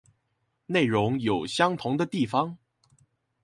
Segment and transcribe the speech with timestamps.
[0.65, 2.57] 內容有相同的地方